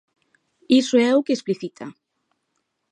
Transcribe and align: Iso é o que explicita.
Iso 0.81 0.95
é 1.07 1.11
o 1.19 1.23
que 1.25 1.35
explicita. 1.37 1.85